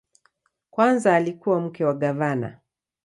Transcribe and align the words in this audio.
Kwanza 0.69 1.15
alikuwa 1.15 1.61
mke 1.61 1.85
wa 1.85 1.93
gavana. 1.93 2.59